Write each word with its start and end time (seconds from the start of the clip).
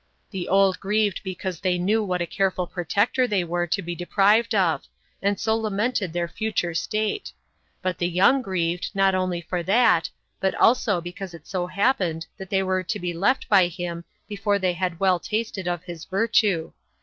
The 0.31 0.47
old 0.49 0.79
grieved 0.79 1.21
because 1.23 1.59
they 1.59 1.77
knew 1.77 2.03
what 2.03 2.23
a 2.23 2.25
careful 2.25 2.65
protector 2.65 3.27
they 3.27 3.43
were 3.43 3.67
to 3.67 3.81
be 3.83 3.93
deprived 3.93 4.55
of, 4.55 4.87
and 5.21 5.39
so 5.39 5.55
lamented 5.55 6.11
their 6.11 6.27
future 6.27 6.73
state; 6.73 7.31
but 7.83 7.99
the 7.99 8.07
young 8.09 8.41
grieved, 8.41 8.89
not 8.95 9.13
only 9.13 9.41
for 9.41 9.61
that, 9.61 10.09
but 10.39 10.55
also 10.55 11.01
because 11.01 11.35
it 11.35 11.45
so 11.45 11.67
happened 11.67 12.25
that 12.39 12.49
they 12.49 12.63
were 12.63 12.81
to 12.81 12.97
be 12.97 13.13
left 13.13 13.47
by 13.47 13.67
him 13.67 14.03
before 14.27 14.57
they 14.57 14.73
had 14.73 14.99
well 14.99 15.19
tasted 15.19 15.67
of 15.67 15.83
his 15.83 16.05
virtue. 16.05 16.71